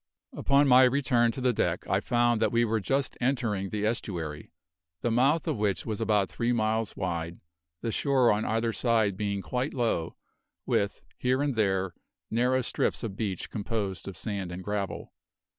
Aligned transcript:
Upon 0.33 0.67
my 0.67 0.81
return 0.85 1.31
to 1.33 1.41
the 1.41 1.53
deck 1.53 1.85
I 1.87 1.99
found 1.99 2.41
that 2.41 2.51
we 2.51 2.65
were 2.65 2.79
just 2.79 3.15
entering 3.21 3.69
the 3.69 3.85
estuary, 3.85 4.51
the 5.01 5.11
mouth 5.11 5.47
of 5.47 5.57
which 5.57 5.85
was 5.85 6.01
about 6.01 6.27
three 6.27 6.51
miles 6.51 6.95
wide, 6.95 7.39
the 7.81 7.91
shore 7.91 8.31
on 8.31 8.43
either 8.43 8.73
side 8.73 9.15
being 9.15 9.43
quite 9.43 9.75
low, 9.75 10.15
with, 10.65 11.01
here 11.19 11.43
and 11.43 11.53
there, 11.55 11.93
narrow 12.31 12.61
strips 12.63 13.03
of 13.03 13.15
beach 13.15 13.51
composed 13.51 14.07
of 14.07 14.17
sand 14.17 14.51
and 14.51 14.63
gravel. 14.63 15.13